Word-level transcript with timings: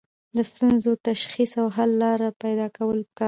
د 0.35 0.37
ستونزو 0.51 0.91
تشخیص 1.07 1.51
او 1.61 1.67
حل 1.75 1.91
لاره 2.03 2.29
پیدا 2.43 2.67
کول 2.77 2.99
پکار 3.05 3.15
دي. 3.15 3.19